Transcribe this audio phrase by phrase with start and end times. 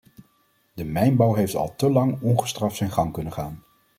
[0.73, 3.63] De mijnbouw heeft al te lang ongestraft zijn gang kunnen gaan.